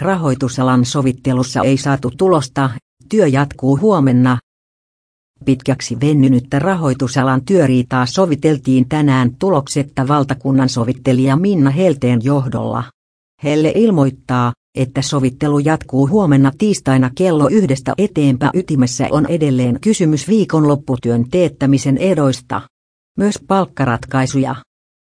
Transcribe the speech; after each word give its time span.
Rahoitusalan 0.00 0.84
sovittelussa 0.84 1.62
ei 1.62 1.76
saatu 1.76 2.10
tulosta, 2.18 2.70
työ 3.08 3.26
jatkuu 3.26 3.78
huomenna. 3.80 4.38
Pitkäksi 5.44 5.96
vennynyttä 6.00 6.58
rahoitusalan 6.58 7.44
työriitaa 7.44 8.06
soviteltiin 8.06 8.88
tänään 8.88 9.36
tuloksetta 9.38 10.08
valtakunnan 10.08 10.68
sovittelija 10.68 11.36
Minna 11.36 11.70
Helteen 11.70 12.20
johdolla. 12.24 12.84
Helle 13.44 13.72
ilmoittaa, 13.76 14.52
että 14.74 15.02
sovittelu 15.02 15.58
jatkuu 15.58 16.08
huomenna 16.08 16.52
tiistaina 16.58 17.10
kello 17.14 17.48
yhdestä 17.48 17.94
eteenpäin 17.98 18.50
ytimessä 18.54 19.08
on 19.10 19.26
edelleen 19.26 19.80
kysymys 19.80 20.28
viikonlopputyön 20.28 21.24
teettämisen 21.30 21.98
edoista. 21.98 22.60
Myös 23.18 23.38
palkkaratkaisuja 23.48 24.54